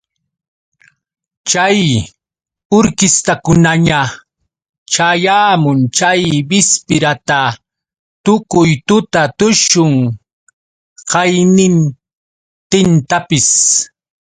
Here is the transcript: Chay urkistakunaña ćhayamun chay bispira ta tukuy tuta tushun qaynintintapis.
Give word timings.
Chay 1.49 1.81
urkistakunaña 2.77 4.01
ćhayamun 4.91 5.79
chay 5.97 6.23
bispira 6.49 7.11
ta 7.27 7.41
tukuy 8.23 8.71
tuta 8.87 9.23
tushun 9.37 9.93
qaynintintapis. 11.11 13.49